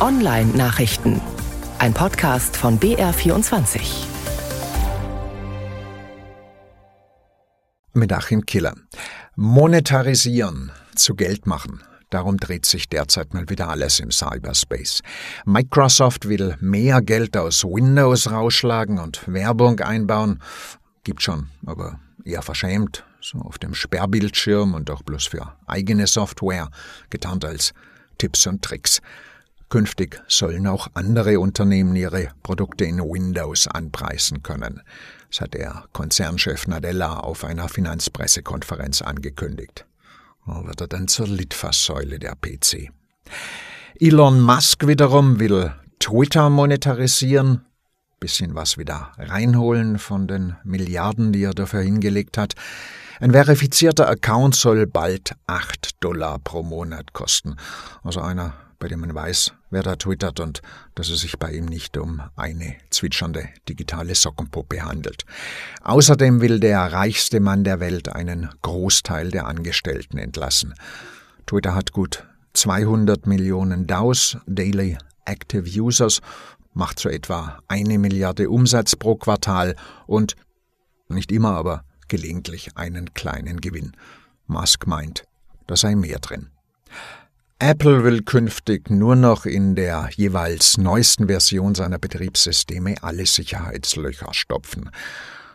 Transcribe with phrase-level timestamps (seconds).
[0.00, 1.20] Online-Nachrichten.
[1.78, 3.82] Ein Podcast von BR24.
[7.92, 8.72] Mit Achim Killer.
[9.36, 11.82] Monetarisieren, zu Geld machen.
[12.08, 15.02] Darum dreht sich derzeit mal wieder alles im Cyberspace.
[15.44, 20.40] Microsoft will mehr Geld aus Windows rausschlagen und Werbung einbauen.
[21.04, 26.70] Gibt schon, aber eher verschämt, so auf dem Sperrbildschirm und auch bloß für eigene Software,
[27.10, 27.74] getarnt als
[28.16, 29.02] Tipps und Tricks.
[29.70, 34.82] Künftig sollen auch andere Unternehmen ihre Produkte in Windows anpreisen können.
[35.30, 39.86] Das hat der Konzernchef Nadella auf einer Finanzpressekonferenz angekündigt.
[40.44, 42.90] Wird er dann zur Litfaßsäule der PC.
[44.00, 47.64] Elon Musk wiederum will Twitter monetarisieren,
[48.18, 52.54] bisschen was wieder reinholen von den Milliarden, die er dafür hingelegt hat.
[53.20, 57.56] Ein verifizierter Account soll bald 8 Dollar pro Monat kosten.
[58.02, 60.62] Also einer, bei dem man weiß, wer da twittert und
[60.94, 65.24] dass es sich bei ihm nicht um eine zwitschernde digitale Sockenpuppe handelt.
[65.82, 70.74] Außerdem will der reichste Mann der Welt einen Großteil der Angestellten entlassen.
[71.46, 76.20] Twitter hat gut 200 Millionen DAOs, Daily Active Users,
[76.72, 80.36] macht so etwa eine Milliarde Umsatz pro Quartal und
[81.08, 83.92] nicht immer, aber gelegentlich einen kleinen Gewinn.
[84.46, 85.24] Musk meint,
[85.66, 86.50] da sei mehr drin.
[87.62, 94.90] Apple will künftig nur noch in der jeweils neuesten Version seiner Betriebssysteme alle Sicherheitslöcher stopfen,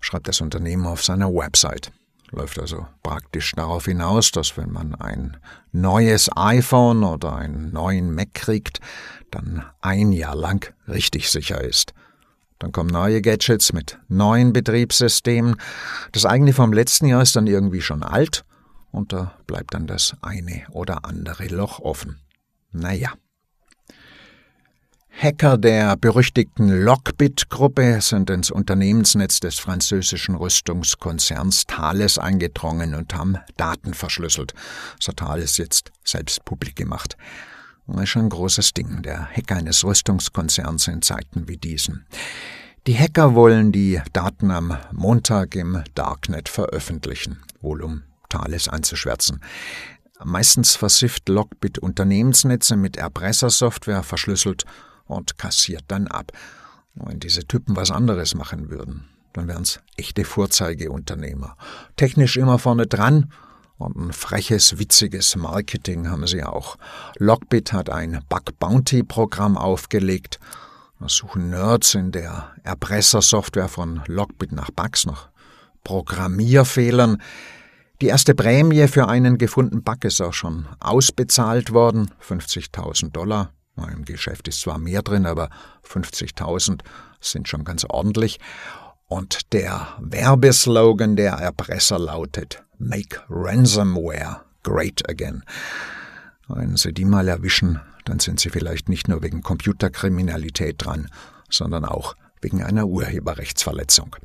[0.00, 1.92] schreibt das Unternehmen auf seiner Website.
[2.32, 5.38] Läuft also praktisch darauf hinaus, dass wenn man ein
[5.72, 8.80] neues iPhone oder einen neuen Mac kriegt,
[9.30, 11.94] dann ein Jahr lang richtig sicher ist.
[12.58, 15.56] Dann kommen neue Gadgets mit neuen Betriebssystemen.
[16.12, 18.44] Das eigene vom letzten Jahr ist dann irgendwie schon alt
[18.90, 22.20] und da bleibt dann das eine oder andere Loch offen.
[22.72, 23.12] Naja.
[25.18, 33.94] Hacker der berüchtigten Lockbit-Gruppe sind ins Unternehmensnetz des französischen Rüstungskonzerns Thales eingedrungen und haben Daten
[33.94, 34.52] verschlüsselt.
[35.06, 37.16] Hat Thales jetzt selbst publik gemacht.
[37.86, 42.04] Das ist schon ein großes Ding, der Hacker eines Rüstungskonzerns in Zeiten wie diesen.
[42.86, 48.02] Die Hacker wollen die Daten am Montag im Darknet veröffentlichen, wohl um
[48.36, 49.40] Thales anzuschwärzen.
[50.24, 54.64] Meistens versifft Lockbit Unternehmensnetze mit Erpressersoftware verschlüsselt
[55.04, 56.32] und kassiert dann ab.
[56.94, 59.04] Wenn diese Typen was anderes machen würden,
[59.34, 61.56] dann wären's echte Vorzeigeunternehmer.
[61.96, 63.30] Technisch immer vorne dran
[63.76, 66.76] und ein freches, witziges Marketing haben sie auch.
[67.18, 70.40] Lockbit hat ein Bug-Bounty-Programm aufgelegt.
[70.98, 75.28] Da suchen Nerds in der Erpressersoftware von Lockbit nach Bugs, nach
[75.84, 77.20] Programmierfehlern.
[78.02, 83.52] Die erste Prämie für einen gefundenen Bug ist auch schon ausbezahlt worden, 50.000 Dollar.
[83.90, 85.48] Im Geschäft ist zwar mehr drin, aber
[85.82, 86.80] 50.000
[87.20, 88.38] sind schon ganz ordentlich.
[89.08, 95.42] Und der Werbeslogan der Erpresser lautet Make Ransomware Great Again.
[96.48, 101.08] Wenn Sie die mal erwischen, dann sind Sie vielleicht nicht nur wegen Computerkriminalität dran,
[101.48, 104.16] sondern auch wegen einer Urheberrechtsverletzung.